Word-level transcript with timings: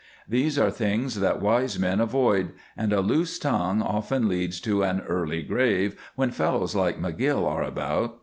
These 0.27 0.57
are 0.57 0.71
things 0.71 1.19
that 1.19 1.43
wise 1.43 1.77
men 1.77 1.99
avoid, 1.99 2.53
and 2.75 2.91
a 2.91 3.01
loose 3.01 3.37
tongue 3.37 3.83
often 3.83 4.27
leads 4.27 4.59
to 4.61 4.81
an 4.81 5.01
early 5.01 5.43
grave 5.43 5.95
when 6.15 6.31
fellows 6.31 6.75
like 6.75 6.99
McGill 6.99 7.45
are 7.45 7.61
about. 7.61 8.19